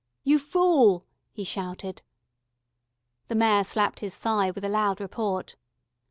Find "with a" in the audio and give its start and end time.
4.49-4.67